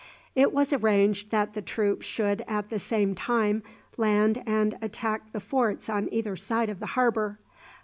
It 0.33 0.51
was 0.51 0.73
arranged 0.73 1.29
that 1.29 1.53
the 1.53 1.61
troops 1.61 2.07
should 2.07 2.43
at 2.47 2.69
the 2.71 2.79
same 2.79 3.13
time 3.13 3.61
land 3.97 4.41
and 4.47 4.75
attack 4.81 5.31
the 5.31 5.39
forts 5.39 5.89
on 5.89 6.09
either 6.11 6.35
side 6.35 6.69
of 6.71 6.79
the 6.79 6.87
harbour. 6.97 7.37